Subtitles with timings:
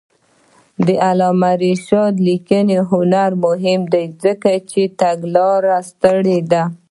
[0.85, 6.63] د علامه رشاد لیکنی هنر مهم دی ځکه چې تګلاره ستره ده.